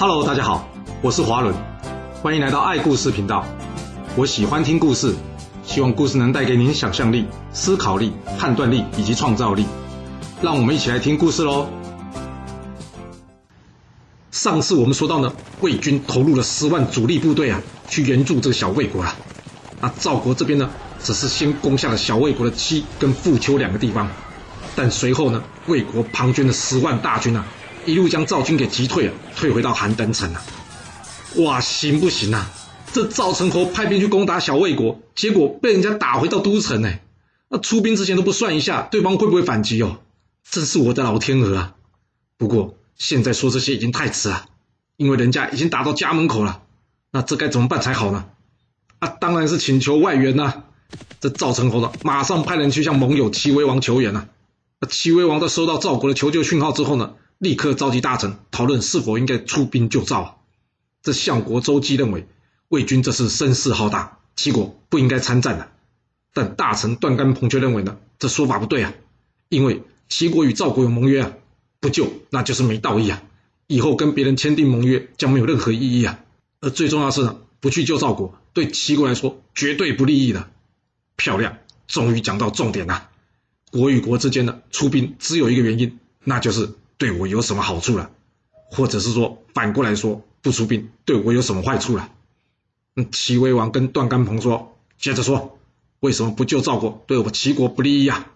[0.00, 0.68] Hello，大家好，
[1.02, 1.52] 我是华伦，
[2.22, 3.44] 欢迎来到爱故事频道。
[4.14, 5.12] 我喜欢听故事，
[5.64, 9.66] 希望故事能带给您想象力、思考力、判断力以及创造力。
[10.40, 11.66] 让我们一起来听故事喽。
[14.30, 15.32] 上次我们说到呢，
[15.62, 19.16] 魏军投入了十万主力部队啊，去援助这个小魏国啊。
[19.80, 20.70] 那赵国这边呢，
[21.02, 24.08] 只是先攻下了小魏国的七跟富丘两个地方，
[24.76, 27.44] 但随后呢，魏国庞涓的十万大军啊。
[27.88, 30.42] 一路将赵军给击退了，退回到邯郸城了。
[31.36, 32.50] 哇，行不行啊？
[32.92, 36.92] 这赵成侯派兵去攻打小魏国，结果被人家打回到都城呢。
[37.48, 40.00] 那出兵之前都不算一下，对方会不会反击哦？
[40.50, 41.74] 真是我的老天鹅啊！
[42.36, 44.46] 不过现在说这些已经太迟了，
[44.98, 46.60] 因为人家已经打到家门口了。
[47.10, 48.26] 那这该怎么办才好呢？
[48.98, 50.64] 啊，当然是请求外援呐。
[51.20, 54.28] 这赵成侯的马上派人去向盟友齐威王求援呐。
[54.80, 57.14] 那齐威王在收到赵国的求救讯号之后呢？
[57.38, 60.34] 立刻召集大臣讨论是否应该出兵救赵啊。
[61.02, 62.26] 这相国周姬认为
[62.66, 65.70] 魏军这次声势浩大，齐国不应该参战的。
[66.34, 68.92] 但大臣段干鹏却认为呢，这说法不对啊，
[69.48, 71.32] 因为齐国与赵国有盟约啊，
[71.78, 73.22] 不救那就是没道义啊，
[73.68, 76.18] 以后跟别人签订盟约将没有任何意义啊。
[76.60, 80.50] 而最重要是呢，不去救赵国，对齐国来说绝对不利益的。
[81.14, 83.08] 漂亮，终于讲到重点了。
[83.70, 86.74] 国与国之间的出兵只有一个原因，那就是。
[86.98, 88.10] 对我有什么好处了？
[88.70, 92.10] 或者是说反过来说，不出兵对我有什么坏处了？
[92.96, 95.58] 嗯，齐威王跟段干鹏说，接着说，
[96.00, 98.26] 为什么不救赵国，对我齐国不利呀？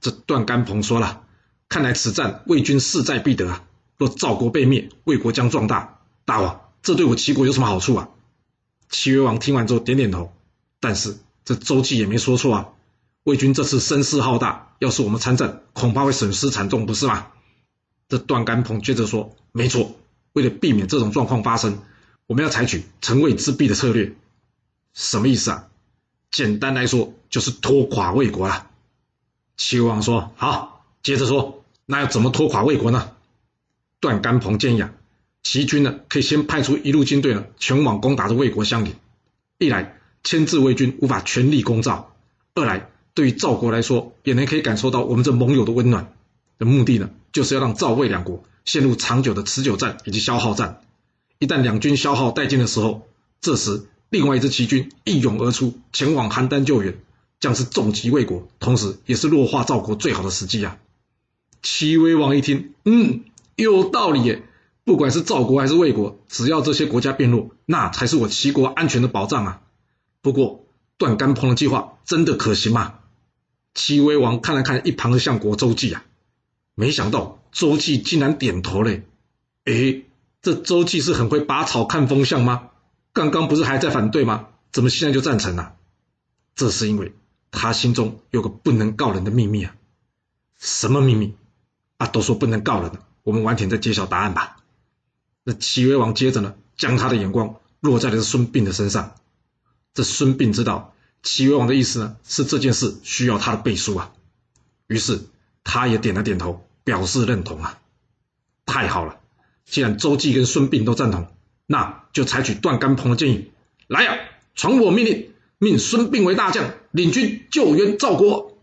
[0.00, 1.22] 这段干鹏说了，
[1.68, 3.64] 看来此战魏军势在必得啊！
[3.96, 6.00] 若赵国被灭，魏国将壮大。
[6.26, 8.08] 大王，这对我齐国有什么好处啊？
[8.90, 10.32] 齐威王听完之后点点头，
[10.80, 12.68] 但是这周忌也没说错啊，
[13.22, 17.28] 魏军这次声势浩大，要是我们参战，恐怕会损失惨重，不是吗？
[18.08, 19.96] 这段干鹏接着说：“没错，
[20.34, 21.78] 为了避免这种状况发生，
[22.26, 24.14] 我们要采取城卫自毙的策略。
[24.92, 25.68] 什么意思啊？
[26.30, 28.70] 简单来说，就是拖垮魏国了。”
[29.56, 33.10] 齐王说：“好，接着说，那要怎么拖垮魏国呢？”
[34.00, 34.92] 段干鹏建议啊，
[35.42, 38.94] 齐军呢可以先派出一路军队呢前往攻打这魏国相邻，
[39.58, 42.14] 一来牵制魏军无法全力攻赵，
[42.54, 46.12] 二来对于赵国来说也能可以感受到我们这盟友的温暖。
[46.56, 47.10] 的目的呢？
[47.34, 50.80] 就是要让赵魏两国陷入长久的持久战以及消耗战。
[51.38, 53.06] 一旦两军消耗殆尽的时候，
[53.42, 56.96] 这时另外一支齐军一涌而出，前往邯郸救援，
[57.40, 60.78] 将是重击魏国，同时也是弱化赵国最好的时机啊！
[61.60, 63.24] 齐威王一听，嗯，
[63.56, 64.44] 有道理耶。
[64.84, 69.60] 不管是赵国还是魏国，只要这些国家变弱，那才是我齐国安全的保障啊。
[70.22, 70.66] 不过
[70.98, 73.00] 段干鹏的计划真的可行吗？
[73.74, 76.04] 齐威王看了看一旁的相国周忌啊。
[76.74, 79.06] 没想到周忌竟然点头嘞！
[79.64, 80.02] 哎，
[80.42, 82.70] 这周忌是很会拔草看风向吗？
[83.12, 84.48] 刚刚不是还在反对吗？
[84.72, 85.76] 怎么现在就赞成了？
[86.56, 87.14] 这是因为
[87.52, 89.76] 他心中有个不能告人的秘密啊！
[90.58, 91.36] 什么秘密？
[91.96, 94.56] 啊，都说不能告人了，我们晚点再揭晓答案吧。
[95.44, 99.14] 那齐威王接着呢，将他的眼光落在了孙膑的身上。
[99.94, 100.92] 这孙膑知道
[101.22, 104.12] 齐威王的意思呢，是这件事需要他的背书啊，
[104.88, 105.20] 于是。
[105.64, 107.80] 他也点了点头，表示认同啊！
[108.66, 109.18] 太好了，
[109.64, 111.26] 既然周忌跟孙膑都赞同，
[111.66, 113.50] 那就采取段干鹏的建议，
[113.88, 114.18] 来呀，
[114.54, 118.56] 传我命令，命孙膑为大将，领军救援赵国。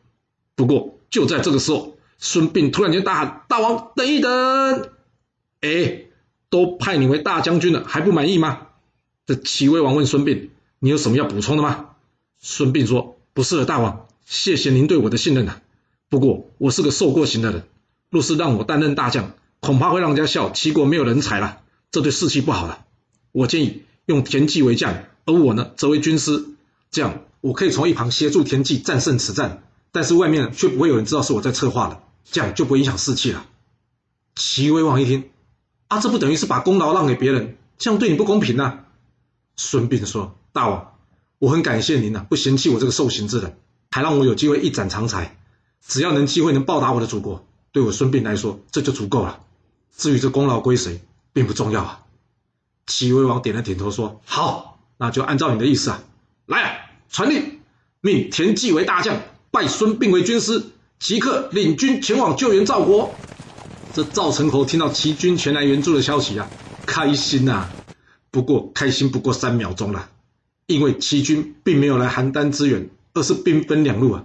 [0.56, 4.90] 不过就在这个时候，孙膑突然间大喊：“大王，等一等！
[5.62, 6.04] 哎，
[6.50, 8.68] 都派你为大将军了，还不满意吗？”
[9.26, 11.90] 这齐威王问孙膑：“你有什么要补充的吗？”
[12.40, 15.62] 孙膑说：“不是了，大王，谢谢您对我的信任啊。”
[16.12, 17.64] 不过我是个受过刑的人，
[18.10, 22.84] 若是让我担任大将，恐怕会让人家笑齐国没有人才了，这对士气不好了。
[23.32, 26.44] 我建议用田忌为将，而我呢则为军师，
[26.92, 29.64] 这样我可以从一旁协助田忌战胜此战，
[29.94, 33.46] 但是外面却不会有人知道是我在策划的，这样就不会影响士气了。
[34.36, 35.30] 齐威王一听，
[35.88, 38.80] 啊，这不等于是把功劳让给别人，这样对你不公平呐。
[39.56, 40.92] 孙膑说：“大王，
[41.40, 43.56] 我很感谢您呐，不嫌弃我这个受刑之人，
[43.92, 45.38] 还让我有机会一展长才。”
[45.86, 49.42] 只要能机会能报答我的祖国，对我孙膑来说这就足够了。
[49.96, 51.02] 至于这功劳归谁，
[51.34, 52.04] 并不重要啊。
[52.88, 56.04] 齐威王点了点头说：“好，那就按照你的意思啊，
[56.46, 56.78] 来啊，
[57.10, 57.60] 传令，
[58.02, 60.64] 命田忌为大将，拜孙膑为军师，
[61.00, 63.14] 即刻领军前往救援赵国。”
[63.94, 66.50] 这赵成侯听到齐军前来援助的消息啊，
[66.86, 67.70] 开心呐。
[68.32, 70.10] 不过开心不过三秒钟了，
[70.66, 74.24] 因为齐军并没有来邯郸支援，而是兵分两路啊。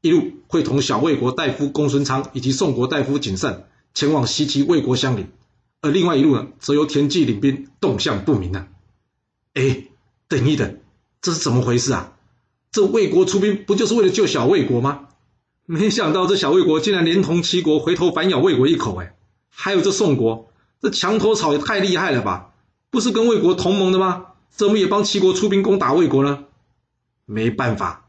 [0.00, 5.28] 一路会同小魏国大夫公孙昌以及宋国大夫景善前往西击魏国相邻，
[5.80, 8.68] 而另外一路呢，则由田忌领兵，动向不明呢。
[9.54, 9.84] 哎，
[10.28, 10.78] 等一等，
[11.20, 12.12] 这是怎么回事啊？
[12.70, 15.08] 这魏国出兵不就是为了救小魏国吗？
[15.64, 19.16] 没想到这小魏国竟然连同齐国回头反咬魏国一口，哎，
[19.48, 22.52] 还有这宋国，这墙头草也太厉害了吧？
[22.90, 24.26] 不是跟魏国同盟的吗？
[24.50, 26.44] 怎么也帮齐国出兵攻打魏国呢？
[27.24, 28.05] 没办法，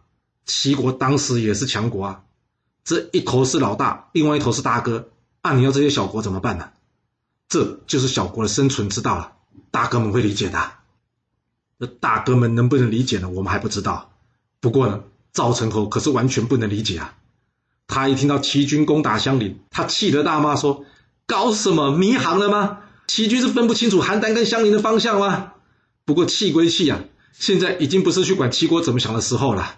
[0.47, 2.23] 齐国当时也是强国啊，
[2.83, 5.09] 这一头是老大，另外一头是大哥，
[5.43, 6.69] 那你要这些小国怎么办呢？
[7.49, 9.33] 这就是小国的生存之道了，
[9.69, 10.71] 大哥们会理解的。
[11.77, 13.29] 那大哥们能不能理解呢？
[13.29, 14.11] 我们还不知道。
[14.59, 17.15] 不过呢，赵成侯可是完全不能理解啊！
[17.85, 20.85] 他一听到齐军攻打襄陵，他气得大骂说
[21.27, 22.79] ：“搞什么迷航了吗？
[23.05, 25.53] 齐军是分不清楚邯郸跟襄陵的方向吗？”
[26.03, 27.01] 不过气归气啊，
[27.33, 29.75] 现在已经不是去管齐国怎么想的时候了。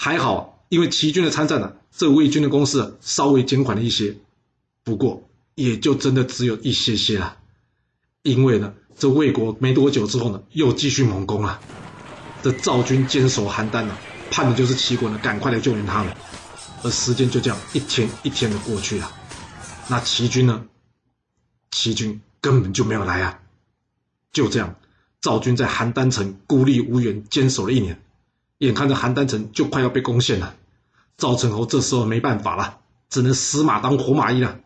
[0.00, 4.16] 还好，因为齐军的参战呢，这魏军的攻势稍微减缓了一些。
[4.84, 7.38] 不过，也就真的只有一些些了，
[8.22, 11.58] 因为呢，这魏国没多久之后呢，又继续猛攻了。
[12.44, 13.98] 这赵军坚守邯郸呢，
[14.30, 16.14] 盼的就是齐国呢，赶快来救援他们。
[16.84, 19.10] 而时间就这样一天一天的过去了，
[19.88, 20.64] 那齐军呢？
[21.72, 23.40] 齐军根本就没有来啊！
[24.32, 24.76] 就这样，
[25.20, 28.00] 赵军在邯郸城孤立无援，坚守了一年，
[28.58, 30.54] 眼看着邯郸城就快要被攻陷了，
[31.16, 32.78] 赵成侯这时候没办法了，
[33.08, 34.60] 只能死马当活马医了。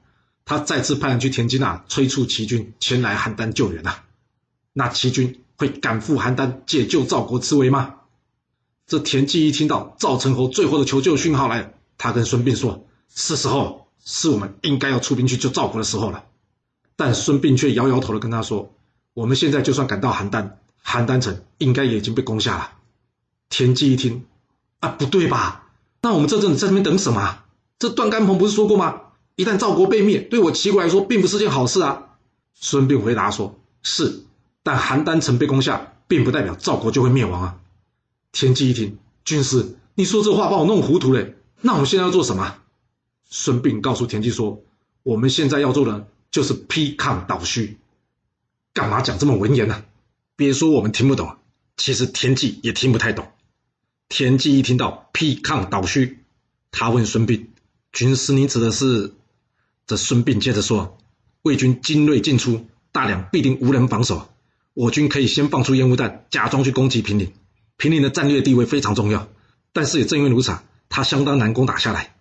[0.45, 4.05] 他再次派人去田津啊，催促齐军前来邯郸救援啊。
[4.73, 7.97] 那齐军会赶赴邯郸解救赵国之危吗？
[8.87, 16.25] 这田忌一听到赵成侯最后的求救讯号来，他跟孙膑说：“是时候，是我们应该要出兵去救赵国的时候了。”
[16.97, 18.75] 但孙膑却摇摇头的跟他说
[19.15, 20.51] ：“我们现在就算赶到邯郸，
[20.85, 22.73] 邯郸城应该也已经被攻下了。”
[23.53, 24.25] 田忌一听，
[24.81, 25.69] 啊，不对吧？
[26.01, 27.45] 那我们这阵子在这边等什么？
[27.79, 29.03] 这段干鹏不是说过吗？
[29.37, 32.17] 一旦赵国被灭，对我齐国来说并不是件好事啊。
[32.55, 34.25] 孙膑回答说：“是，
[34.63, 37.59] 但邯郸城被攻下，并不代表赵国就会灭亡啊。”
[38.33, 38.97] 田忌一听，
[39.27, 41.29] 军师，你说这话把我弄糊涂了。
[41.61, 42.55] 那我们现在要做什么？
[43.29, 44.63] 孙膑告诉田忌说
[45.05, 47.77] ：“我们现在要做的就是批抗倒虚。”
[48.73, 49.85] 干嘛讲这么文言呢？
[50.37, 51.37] 别说我们听不懂，
[51.77, 53.31] 其实田忌也听不太懂。
[54.15, 56.19] 田忌一听到批抗倒虚，
[56.71, 57.47] 他问孙膑
[57.93, 59.15] ：“军师，你指的是？”
[59.89, 60.99] 这孙膑接着说
[61.41, 64.29] ：“魏军精锐尽出，大梁必定无人防守。
[64.75, 67.33] 我军可以先放出烟雾弹，假装去攻击平陵。
[67.79, 69.31] 平陵的战略地位非常重要，
[69.73, 70.59] 但是也正因为如此，
[70.91, 72.15] 它相当难攻打下来。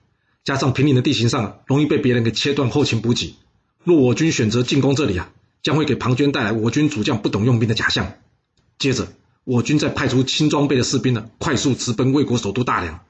[0.46, 3.36] 加上平陵的地形上容易被别人给切断后勤补给。
[3.84, 5.30] 若我军选择进攻这里啊，
[5.62, 8.14] 将会给庞涓带来我军主将不懂用兵的假象。
[8.80, 9.12] 接着，
[9.52, 13.02] 我军在派出轻装备的士兵呢，快速直奔魏国首都大梁。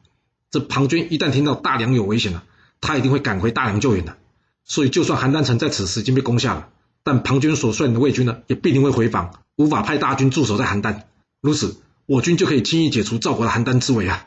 [0.49, 2.43] 这庞涓一旦听到大梁有危险了，
[2.81, 4.17] 他一定会赶回大梁救援的。”
[4.65, 6.69] 所以，就算邯郸城在此时已经被攻下了，
[7.03, 11.03] 但庞涓所率领的魏军呢，也必定会回防，无法派大军驻守在邯郸。
[11.41, 11.75] 如此，
[12.07, 14.25] 我军就可以轻易解除赵国的邯郸之围啊！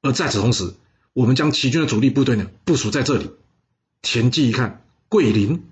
[0.00, 0.74] 而在此同时，
[1.12, 3.30] 我们将齐军的主力部队呢部署在这里。
[4.02, 5.62] 田忌一看，桂林，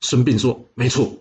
[0.00, 1.18] 孙膑说：“没错，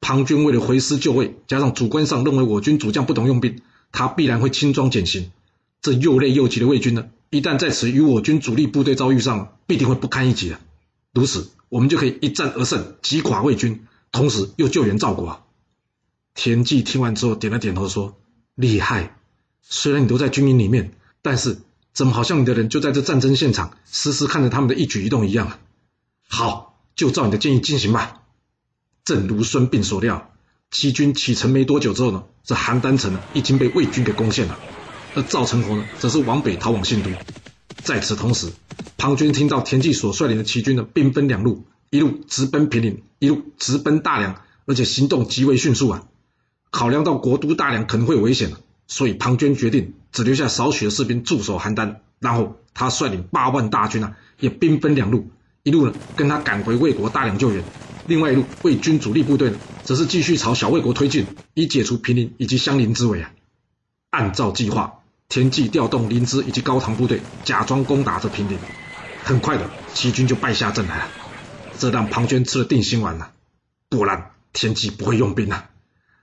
[0.00, 3.60] 庞涓为了回师救魏，加上主观上认为我军主将不懂用兵，
[3.92, 5.30] 他必然会轻装简行。
[5.82, 10.60] 这又累又急的魏军呢，一旦在此与我军主力部队遭遇上，必定会不堪一击的。
[11.12, 15.46] 如此。”我们就可以一战而胜，击垮魏军，同时又救援赵国。
[16.34, 18.16] 田忌听完之后点了点头，说
[18.56, 19.16] ：“厉害。
[19.62, 20.92] 虽然你都在军营里面，
[21.22, 21.58] 但是
[21.92, 25.60] 怎么好像你的人就在这战争现场，时时看着他们的一举一动一样啊？”
[26.26, 28.19] 好，就照你的建议进行吧。
[29.04, 30.30] 正如孙膑所料，
[30.70, 34.58] 齐军启程没多久之后呢，这邯郸城呢已经被魏军给攻陷了，
[35.14, 37.10] 而赵成侯呢则是往北逃往信都。
[37.82, 38.48] 在此同时，
[38.98, 46.04] 庞涓听到田忌所率领的齐军呢，兵分两路，一路直奔平陵，一路直奔大梁，而且行动极为迅速啊。
[46.70, 48.52] 考量到国都大梁可能会有危险
[48.86, 55.30] 所以庞涓决定只留下少许的士兵驻守邯郸，然后他率领八万大军啊，也兵分两路，
[55.62, 57.64] 一路呢跟他赶回魏国大梁救援，
[58.10, 63.30] 另外一路魏军主力部队呢，则是继续朝小魏国推进，以解除平陵以及襄陵之围啊。
[64.10, 64.96] 按照计划。
[65.28, 68.58] 田忌调动临淄以及高唐部队，假装攻打这平陵。
[69.22, 71.08] 很快的，齐军就败下阵来了。
[71.78, 73.30] 这让庞涓吃了定心丸了。
[73.90, 75.70] 果然，田忌不会用兵啊！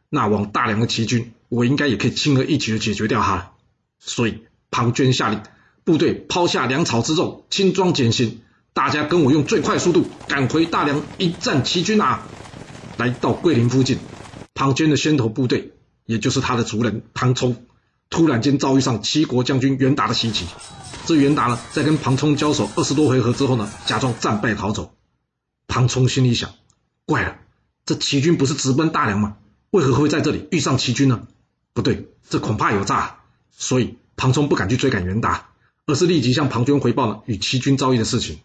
[0.09, 3.51] 那往大梁的齐军，我应该也可以轻而易举的解决掉他了。
[3.97, 4.39] 所以，
[4.71, 5.41] 庞涓下令，
[5.85, 8.41] 部队抛下粮草之重，轻装简行，
[8.77, 12.27] 大家跟我用最快速度赶回大梁，一战齐军啊！
[12.95, 13.97] 来到桂林附近，
[14.53, 15.71] 庞涓的先头部队，
[16.05, 17.65] 也就是他的族人庞冲。
[18.11, 20.45] 突然间遭遇上齐国将军袁达的袭击，
[21.07, 24.93] 这袁达呢，在跟庞冲交手二十多回合之后呢，假装战败逃走。
[25.67, 26.51] 庞冲心里想：
[27.07, 27.35] 怪了，
[27.83, 29.37] 这齐军不是直奔大梁吗？
[29.71, 31.23] 为何会在这里遇上齐军呢？
[31.73, 33.21] 不对，这恐怕有诈。
[33.57, 35.47] 所以庞冲不敢去追赶袁达，
[35.87, 38.37] 而是立即向庞涓回报了与齐军遭遇的事情。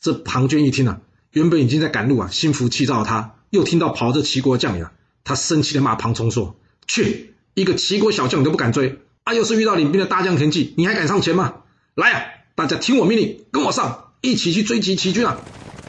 [0.00, 1.00] 这庞涓一听啊，
[1.30, 4.92] 原本已经在赶路啊，心浮气躁的他，又听到跑这齐国将领啊，
[5.24, 11.62] 他生气的骂庞冲说：“去，一个齐国小将你都不敢追，啊，要是遇到领兵的大将田忌，你还敢上前吗？
[11.94, 12.22] 来啊，
[12.54, 15.38] 大家听我命令，跟我上，一起去追击齐军啊！”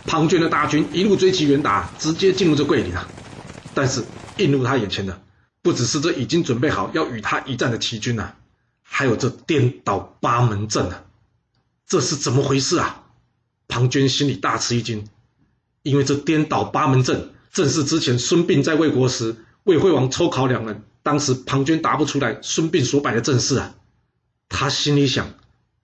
[0.08, 3.10] 庞涓的大军一路追击袁达，直接进入这桂林啊。
[3.74, 4.06] 但是
[4.38, 5.22] 映入他眼前的，
[5.62, 8.34] 不只是这已经准备好要与他一战的齐军呐。
[8.82, 11.04] 还有这颠倒八门阵啊，
[11.86, 13.04] 这是怎么回事啊？
[13.68, 15.08] 庞涓心里大吃一惊，
[15.84, 23.76] 因为这颠倒八门阵正是之前孙膑在魏国时，魏惠王抽考两人，当时庞涓答不出来，孙膑所摆的阵势啊。
[24.50, 25.34] 他心里想：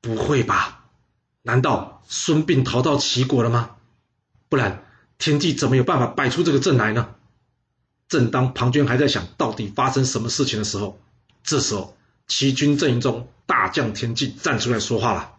[0.01, 0.85] 不会吧？
[1.41, 3.71] 难道孙膑逃到齐国了吗？
[4.49, 4.85] 不然
[5.17, 7.15] 田忌怎么有办法摆出这个阵来呢？
[8.07, 10.99] 正当庞涓还在想到底发生什么事情的时候，
[11.43, 11.95] 这时候。
[12.25, 15.33] 齐军阵营中，大将田忌站出来说话了。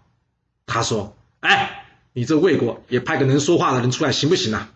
[0.67, 1.84] 他说：“哎，
[2.15, 4.71] 你这魏国也派个能说话的人出来行不行啊？”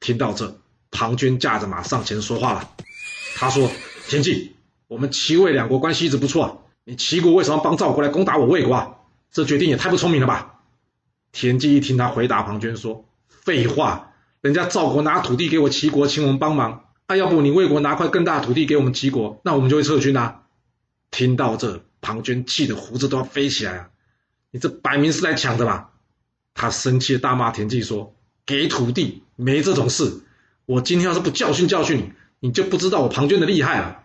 [0.00, 0.56] 听到这，
[0.90, 2.70] 庞涓驾着马上前说话了。
[3.36, 3.70] 他说
[4.08, 4.56] ：“田忌，
[4.88, 8.96] 我们齐魏两国关系一直不错，你齐国为什么帮赵国来攻打我魏国啊？
[9.30, 10.60] 这决定也太不聪明了吧？”
[11.30, 16.86] 田忌一听，他回答庞涓说：“废话，人家赵国拿土地给我齐国，请我们帮忙。
[17.06, 20.42] 那，要不你魏国拿块更大的土地给我们齐国，那我们就会撤军啊。”
[21.12, 23.90] 听到这，庞涓气得胡子都要飞起来啊！
[24.50, 25.90] 你这摆明是来抢的吧？
[26.54, 28.14] 他生气的大骂田忌说
[28.46, 30.22] ：“给土地没这种事！
[30.66, 32.12] 我今天要是不教训教训你，
[32.48, 34.04] 你就不知道我庞涓的厉害了。”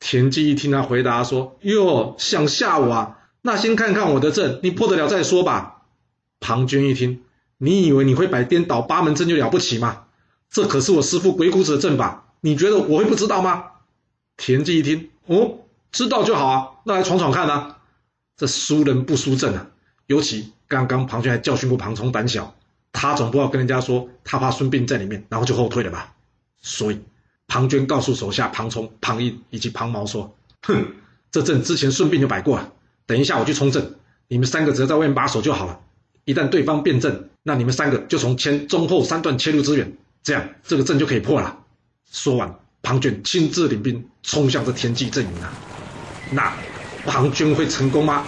[0.00, 3.18] 田忌一听他回答说：“哟，想吓我啊？
[3.42, 5.82] 那先看看我的阵，你破得了再说吧。”
[6.40, 7.22] 庞涓一听
[7.58, 10.04] ：“你以为你会摆颠倒八门阵就了不起吗？
[10.50, 13.64] 这可是我师父鬼谷子的阵法，你觉得我会不知道吗？”
[14.36, 15.58] 田忌一听：“哦。”
[15.94, 17.78] 知道就好啊，那来闯闯看啊！
[18.36, 19.68] 这输人不输阵啊！
[20.06, 22.54] 尤其刚刚庞涓还教训过庞冲胆小，
[22.92, 26.12] 他总不要跟人家说他怕孙膑在里面，然后就后退了吧？
[26.60, 27.00] 所以
[27.46, 30.84] 庞涓告诉手下庞冲、庞印以及庞毛说：“哼，
[31.30, 32.72] 这阵之前孙膑就摆过了，
[33.06, 33.94] 等一下我去冲阵，
[34.28, 35.80] 你们三个只要在外面把守就好了。
[36.24, 41.58] 一旦对方变阵，那你们三个就从前中后三段切入支援，这样这个阵就可以破了。”
[42.10, 45.52] 说完，庞涓亲自领兵冲向这田忌阵营啊！
[46.30, 46.52] 那
[47.04, 48.24] 庞涓会成功吗？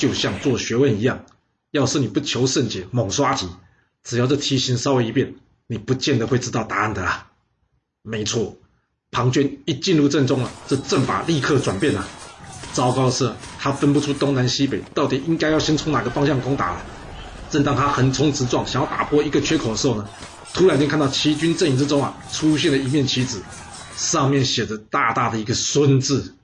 [0.00, 1.26] 就像做学问一样，
[1.72, 3.46] 要是你不求甚解，猛刷题，
[4.02, 5.34] 只要这题型稍微一变，
[5.66, 7.26] 你不见得会知道答案的啦。
[8.02, 8.56] 没错，
[9.10, 12.08] 庞涓一进入阵中了，这阵法立刻转变了。
[12.72, 16.82] 糟糕的是，他分不出东南西北，到底应该要先从哪个方向攻打了。
[17.50, 20.08] 正当他横冲直撞，想要打破一个缺口的时候呢，
[20.54, 23.42] 突然间看到齐军阵营之中啊，出现了一面旗子，
[23.96, 26.36] 上面写着大大的一个“孙”字。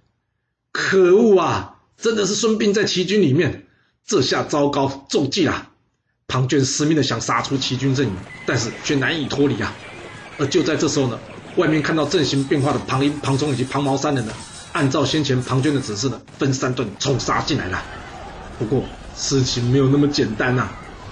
[0.72, 1.75] 可恶啊！
[1.96, 3.66] 真的是孙膑在齐军里面，
[4.06, 5.68] 这下糟糕，中计了。
[6.28, 8.12] 庞涓死命的想杀出齐军阵营，
[8.44, 9.72] 但是却难以脱离啊。
[10.38, 11.18] 而就在这时候呢，
[11.56, 14.32] 外面看到阵型变化的庞英、庞冲以及庞毛三人呢，
[14.72, 17.82] 按照先前庞涓的指示呢，分三段冲杀进来了。
[18.58, 18.84] 不过
[19.16, 20.68] 事情没有那么简单呐。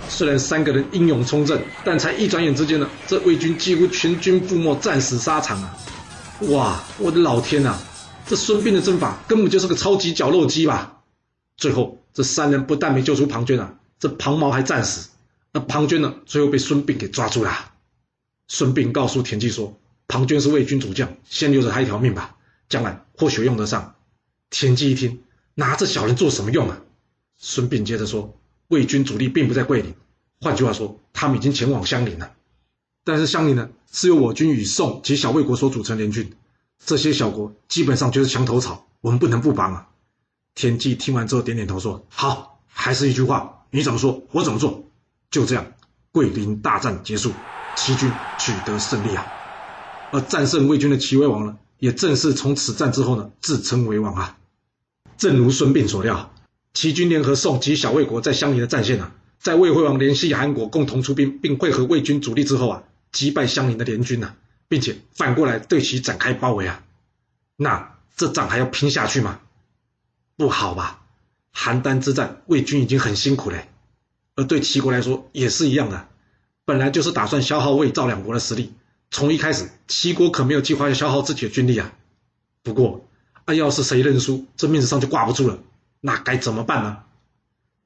[0.08, 5.74] 虽然三个人英勇冲阵，但才一转眼之间呢，这魏军几乎全军覆没，战死沙场啊！
[6.50, 7.78] 哇，我的老天呐！
[8.26, 11.02] 这孙膑的阵法根本就是个超级绞肉机吧？
[11.56, 15.10] 最后这三人不但没救出庞涓啊，这庞毛还战死。
[15.52, 16.14] 那庞涓呢？
[16.26, 17.72] 最后被孙膑给抓住了。
[18.48, 19.78] 孙膑告诉田忌说
[20.08, 22.34] ：“庞涓是魏军主将，先留着他一条命吧，
[22.68, 23.94] 将来或许用得上。”
[24.50, 25.22] 田忌一听，
[25.54, 26.80] 拿这小人做什么用啊？
[27.38, 28.36] 孙膑接着说
[28.68, 29.94] ：“魏军主力并不在桂林，
[30.40, 32.32] 换句话说，他们已经前往襄陵了。
[33.04, 36.32] 但是襄陵呢，是由我军与宋及小魏国所组成联军。”
[36.86, 39.88] 这些小国基本上就是墙头草，我们不能不帮啊！
[40.54, 44.84] 田忌听完之后点点头说：“好，还是一句话，你怎么说，我怎么做。”
[45.30, 45.72] 就这样，
[46.12, 47.32] 桂林大战结束，
[47.74, 49.26] 齐军取得胜利啊！
[50.12, 54.36] 而战胜魏军的齐威王呢，也正是从此战之后呢，自称为王啊！
[55.16, 56.34] 正如孙膑所料，
[56.74, 64.34] 齐军联合宋及小魏国在襄陵的战线啊，在魏惠王联系韩国共同出兵，并会合魏军主力之后啊，击败襄陵的联军呐。
[64.68, 66.82] 并且反过来对其展开包围啊，
[67.56, 69.40] 那这仗还要拼下去吗？
[70.36, 71.02] 不好吧！
[71.54, 73.68] 邯郸之战，魏军已经很辛苦嘞，
[74.34, 76.08] 而对齐国来说也是一样的。
[76.64, 78.72] 本来就是打算消耗魏赵两国的实力，
[79.10, 81.92] 从一开始，齐国可没有计划要消耗自己的军力啊。
[82.62, 83.06] 不过，
[83.44, 85.58] 啊，要是谁认输，这面子上就挂不住了，
[86.00, 87.04] 那该怎么办呢？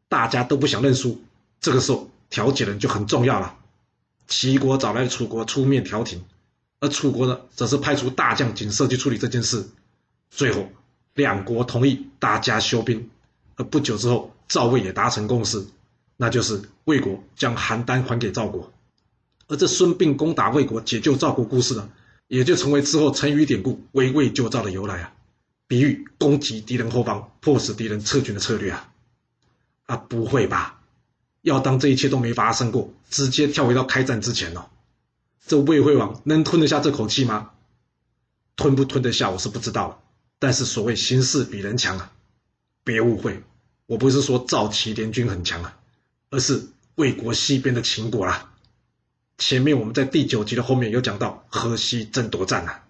[0.09, 1.23] 大家都不想认输，
[1.61, 3.57] 这个时候调解人就很重要了。
[4.27, 6.25] 齐国找来楚国出面调停。
[6.81, 9.69] 而楚国呢，则是派出大将景色去处理这件事。
[10.31, 10.69] 最后，
[11.15, 13.11] 两国同意大家休兵。
[13.57, 15.67] 而不久之后，赵魏也达成共识，
[16.17, 18.73] 那就是魏国将邯郸还给赵国。
[19.49, 21.91] 而这孙膑攻打魏国、解救赵国故事呢，
[22.29, 25.13] 也就成为之后成语典故“围魏救赵”的由来啊，
[25.67, 28.93] 比喻攻击敌人后方、迫使敌人撤军的策略啊。
[29.87, 30.81] 啊，不会吧？
[31.43, 34.67] 要当这一切都没发生过，直接跳回到开战之前哦？
[35.49, 37.53] 这魏惠王能吞得下这口气吗？
[38.55, 39.99] 吞不吞得下，我是不知道了。
[40.39, 42.13] 但是所谓形势比人强啊，
[42.85, 43.43] 别误会，
[43.87, 45.79] 我不是说赵齐联军很强啊，
[46.29, 48.53] 而是魏国西边的秦国啊。
[49.39, 52.85] 前面我们在第九集的后面有讲到河西争夺战啊，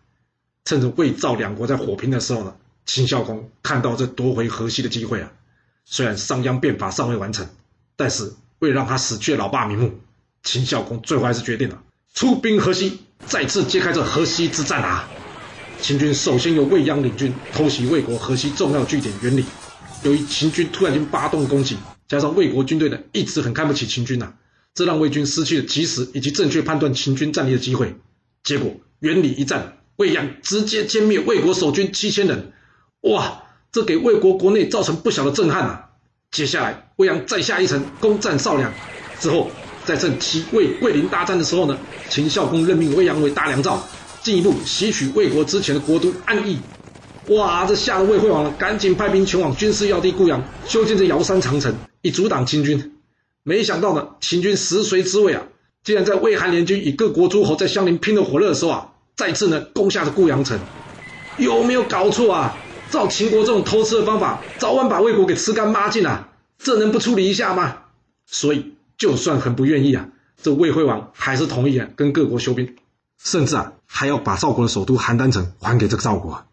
[0.65, 5.31] 趁着魏赵两国在火拼的时候呢，秦孝公看到这夺回河西的机会啊，
[5.85, 7.49] 虽然商鞅变法尚未完成，
[7.95, 10.01] 但是为了让他死去的老爸瞑目，
[10.43, 11.85] 秦孝公最后还是决定了。
[12.19, 15.09] 出兵河西，再次揭开这河西之战啊！
[15.81, 19.45] 秦军首先由魏鞅领军偷袭魏国河西重要据点原里。
[20.03, 21.77] 由于秦军突然间发动攻击，
[22.09, 24.33] 加上魏国军队呢一直很看不起秦军呐，
[24.75, 27.95] 这让魏军失去了及时以及正确判断秦军战力的机会。
[28.43, 32.51] 结果原里一战，魏鞅直接歼灭魏国守军七千人。
[33.03, 35.91] 哇，这给魏国国内造成不小的震撼啊！
[36.33, 38.75] 接下来，魏鞅再下一城攻占少梁
[39.21, 39.53] 之后。
[39.89, 41.79] 在趁齐魏桂林大战的时候呢，
[42.11, 43.83] 秦孝公任命魏阳为大良造，
[44.23, 46.59] 进一步袭取魏国之前的国都安邑。
[47.29, 52.99] 哇，这吓得魏惠王赶紧派兵前往军事要地固阳，修建这瑶山长城，以阻挡秦军。
[53.43, 55.45] 没想到呢，秦军食髓知味啊，
[55.83, 60.61] 竟然在魏韩联军与各国诸侯在相邻拼得火热的时候啊，再次呢攻下了固阳城。
[61.39, 62.59] 有没有搞错啊？
[62.91, 66.29] 照秦国这种偷吃的方法，早晚把魏国给吃干抹净啊！
[66.59, 67.79] 这能不处理一下吗？
[68.27, 68.75] 所以。
[68.99, 70.09] 就算很不愿意啊，
[70.43, 72.77] 这魏惠王还是同意啊，跟各国休兵，
[73.23, 76.45] 甚至啊还要把赵国的首都邯郸城还给这个赵国。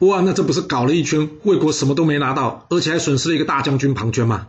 [0.00, 4.46] 哇，那这不是搞了一圈，魏国什么都没拿到，而且还损失了一个大将军庞涓吗？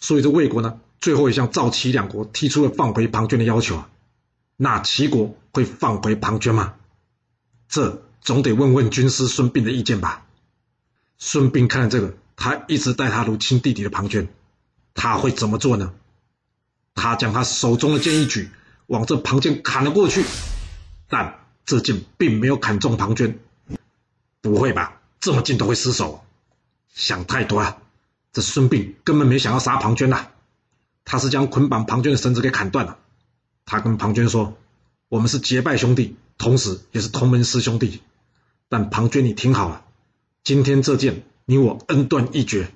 [0.00, 3.90] 所以这魏国呢，最后也向赵齐两国提出了放回庞涓的要求啊。
[4.56, 6.74] 那齐国会放回庞涓吗？
[7.68, 10.24] 这总得问问军师孙膑的意见吧。
[11.18, 14.28] 孙膑看了这个，他一直待他如亲弟弟的庞涓，
[14.94, 15.92] 他会怎么做呢？
[16.94, 18.50] 他将他手中的剑一举，
[18.86, 20.24] 往这庞涓砍了过去，
[21.08, 23.34] 但这剑并没有砍中庞涓。
[24.40, 25.00] 不会吧？
[25.20, 26.24] 这么近都会失手？
[26.94, 27.78] 想太多了。
[28.32, 30.26] 这孙膑根本没想要杀庞涓呐，
[31.04, 32.98] 他是将捆绑庞涓的绳子给砍断了。
[33.64, 34.56] 他跟庞涓说
[35.08, 38.02] ：“我们是结拜兄弟，同时也是同门师兄弟。
[38.68, 39.84] 但庞涓，你听好了，
[40.42, 42.70] 今天这剑，你我恩断义绝。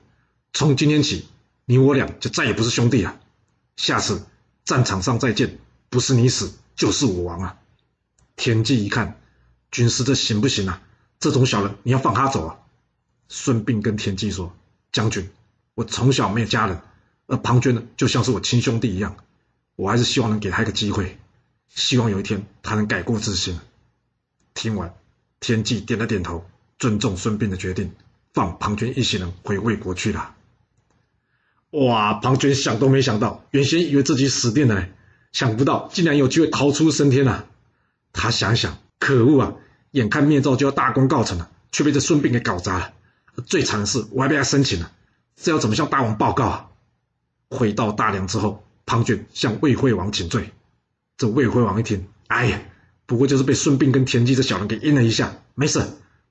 [0.53, 1.29] 从今天起，
[1.67, 3.21] 你我俩就再也不是兄弟了。”
[3.79, 4.27] 下次
[4.65, 5.57] 战场上再见，
[5.89, 7.59] 不是你死就是我亡啊！
[8.35, 9.21] 田忌一看，
[9.71, 10.83] 军师这行不行啊？
[11.21, 12.59] 这种小人你要放他走啊？
[13.29, 14.53] 孙膑跟田忌说
[14.91, 15.31] ：“将军，
[15.77, 16.81] 我从小没有家人，
[17.29, 19.17] 而庞涓呢，就像是我亲兄弟一样，
[19.77, 21.17] 我还是希望能给他一个机会，
[21.69, 23.61] 希望有一天他能改过自新。”
[24.55, 24.93] 听完，
[25.39, 26.45] 田忌点了点头，
[26.81, 27.95] 尊重孙膑的决定，
[28.35, 30.35] 放庞涓一行人回魏国去了。
[31.71, 32.15] 哇！
[32.15, 34.89] 庞涓想都没想到，原先以为自己死定了，
[35.33, 37.45] 想不到竟然有机会逃出升天了。
[38.13, 39.55] 他想想，可恶啊！
[39.91, 42.93] 眼看灭赵就要大功告成了，却被这孙膑给搞砸了。
[43.47, 44.91] 最惨的是，我还被他生擒了，
[45.37, 46.67] 这要怎么向大王报告啊？
[47.51, 50.53] 回到大梁之后，庞涓向魏惠王请罪。
[51.17, 52.61] 这魏惠王一听，哎呀，
[53.07, 55.83] 不过就是被孙膑跟田忌这小人给阴了一下，没事。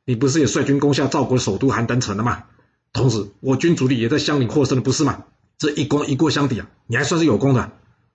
[0.06, 2.46] 你不是也率军攻下赵国首都邯郸城了吗？
[2.94, 5.26] 同时，我军主力也在相邻获胜了，不是吗？
[5.58, 7.72] 这一攻一过相抵啊，你还算是有功的。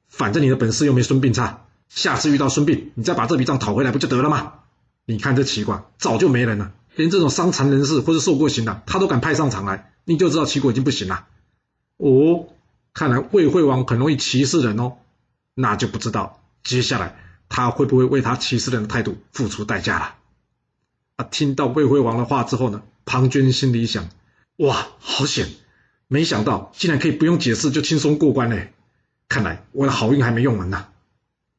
[0.09, 4.55] 反正你的本事又没孙膑差，下次遇到孙膑，你再把这笔账讨回来不就得了吗？
[5.07, 11.27] 你看这齐国早就没人了，连这种伤残人士或者受过刑的，他都敢派上场来，你就知道齐国已经不行了。
[11.97, 12.47] 哦，
[12.95, 14.99] 看来魏惠王很容易歧视人哦，
[15.55, 17.17] 那就不知道接下来
[17.49, 20.15] 他会不会为他歧视人的态度付出代价了。
[21.17, 24.09] 啊，听到魏惠王的话之后呢，庞涓心里想。
[24.57, 25.49] 哇，好险！
[26.09, 28.73] 没想到竟然可以不用解释就轻松过关嘞！
[29.29, 30.89] 看来我的好运还没用完呢。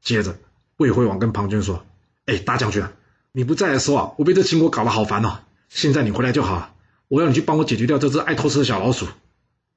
[0.01, 0.37] 接着，
[0.77, 1.83] 魏惠王跟庞涓说
[2.27, 2.83] ：“哎，大将军，
[3.31, 5.39] 你不在的时候啊，我被这秦国搞得好烦哦。
[5.69, 6.75] 现在你回来就好，
[7.07, 9.07] 我要你去帮我解决掉这只爱偷吃的小老鼠。”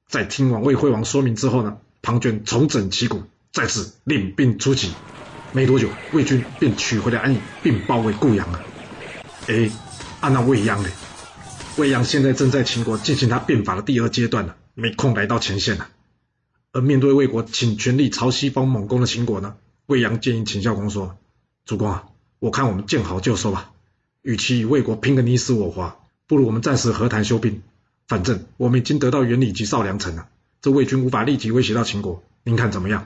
[0.07, 4.91] 在听完魏惠王说明之后呢，庞涓重整旗鼓，再次领兵出击。
[5.53, 8.61] 没多久，魏军便取回了安邑，并包围固阳了。
[9.47, 9.71] 哎，
[10.21, 10.89] 按那未央呢？
[11.77, 15.87] 魏阳现在正在秦国进行他变法的第二阶段呢，没空来到前线了。
[16.71, 21.19] 而面对魏国请全力朝西方猛攻的秦国呢，魏阳建议秦孝公说
[21.65, 22.05] ：“主公啊，
[22.39, 23.71] 我看我们见好就收吧。
[24.23, 27.61] 与其与魏国拼个你死我活，不如我们暂时和谈休兵。
[28.07, 30.29] 反正我们已经得到原理及少良城了，
[30.61, 32.23] 这魏军无法立即威胁到秦国。
[32.43, 33.05] 您看怎么样？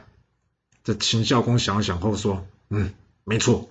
[0.85, 2.93] 这秦孝公想了想后说：“嗯，
[3.25, 3.69] 没错，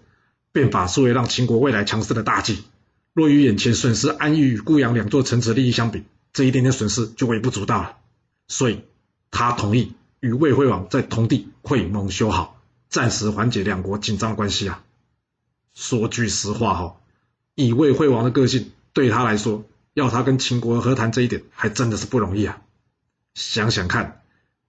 [0.52, 2.64] 变法是为让秦国未来强势的大计。
[3.12, 7.96] 若与眼前损失安邑与固阳两座城池利益相比，这一点点损失就微不足道了。
[8.48, 8.80] 所以，
[9.30, 14.82] 他同意与魏惠王在同地会盟修好，暂时缓解两国紧张关系啊。
[15.74, 16.96] 说句实话哈，
[17.54, 22.60] 以魏惠王的个性，对他来说，要他跟秦国和谈这一点，还真的是不容易啊。
[23.34, 24.22] 想想看，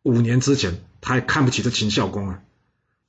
[0.03, 2.43] 五年之前。”他还看不起这秦孝公啊！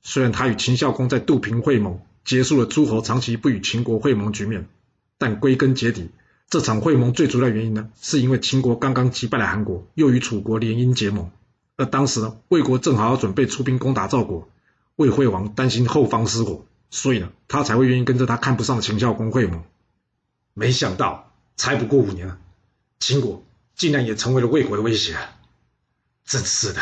[0.01, 4.67] 虽然他与秦孝公在杜平会盟，结束了诸侯长期不与秦国会盟局面，
[5.23, 6.09] 但归根结底，
[6.49, 11.31] 这场会盟最主要原因呢，是因为秦国刚刚击败了韩国，又与楚国联姻结盟，
[11.77, 14.49] 而当时呢，魏国正好要准备出兵攻打赵国，
[14.97, 19.63] 魏惠王担心后方失火，所以呢，他才会愿意跟着他看不上的秦孝公会盟。
[20.53, 22.37] 没想到，才不过五年啊，
[22.99, 25.39] 秦国竟然也成为了魏国的威胁啊！
[26.25, 26.81] 真是的。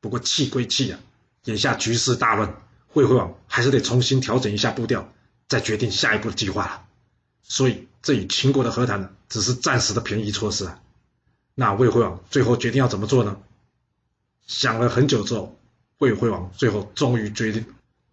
[0.00, 1.00] 不过气归气啊，
[1.42, 2.54] 眼下局势大乱，
[2.92, 5.12] 魏惠王还是得重新调整一下步调，
[5.48, 6.84] 再决定下一步的计划了。
[7.48, 10.80] 所以这与秦国的和谈呢，只是暂时的便宜措施啊。
[11.54, 13.38] 那魏惠王最后决定要怎么做呢？
[14.46, 15.58] 想了很久之后，
[15.98, 17.64] 魏惠王最后终于决定，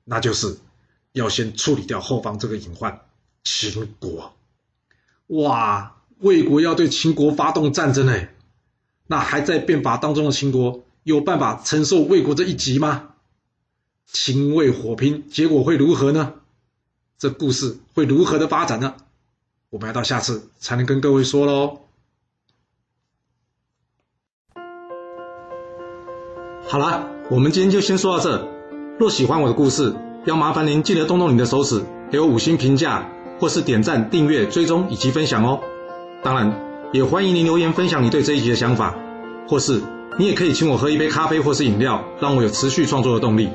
[0.04, 0.58] 那就是
[1.12, 3.02] 要先处理掉后方这个隐患——
[3.44, 4.36] 秦国。
[5.28, 8.34] 哇，魏国要对秦国发动战争哎，
[9.08, 10.84] 那还在变法当中的秦国。
[11.04, 13.10] 有办法承受魏国这一击吗？
[14.08, 16.34] 秦魏火拼，结果会如何呢？
[17.20, 18.96] 这故事会如何的发展呢？
[19.76, 21.80] 我们要到下次才能跟各位说喽。
[26.66, 28.48] 好了，我们今天就先说到这。
[28.98, 35.60] 若喜欢我的故事，要麻烦您记得动动你的手指，给我五星评价，或是点赞、订阅、追踪以及分享哦。
[36.24, 36.58] 当然，
[36.94, 38.96] 也欢迎您留言分享你对这一集的想法，
[39.50, 39.82] 或是。
[40.18, 43.50] 你也可以请我喝一杯咖啡或是饮料，让我有持续创作的动力。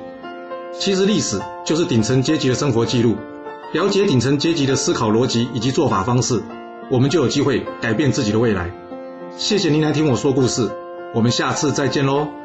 [0.78, 3.16] 其实历史就是顶层阶级的生活记录，
[3.72, 6.42] 了解顶层阶级的思考逻辑以及做法方式，
[6.90, 8.72] 我们就有机会改变自己的未来。
[9.36, 10.68] 谢谢您来听我说故事，
[11.14, 12.39] 我们下次再见喽。